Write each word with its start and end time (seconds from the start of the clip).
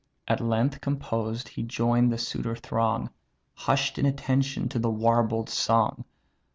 At 0.27 0.41
length, 0.41 0.81
composed, 0.81 1.49
he 1.49 1.61
join'd 1.61 2.11
the 2.11 2.17
suitor 2.17 2.55
throng; 2.55 3.11
Hush'd 3.53 3.99
in 3.99 4.07
attention 4.07 4.67
to 4.69 4.79
the 4.79 4.89
warbled 4.89 5.47
song. 5.47 6.05